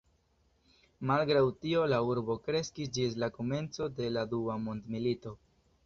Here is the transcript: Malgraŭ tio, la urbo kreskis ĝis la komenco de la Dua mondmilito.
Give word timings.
Malgraŭ 1.11 1.43
tio, 1.67 1.83
la 1.95 2.01
urbo 2.13 2.39
kreskis 2.47 2.91
ĝis 2.99 3.21
la 3.25 3.33
komenco 3.39 3.91
de 4.01 4.13
la 4.19 4.29
Dua 4.37 4.61
mondmilito. 4.69 5.41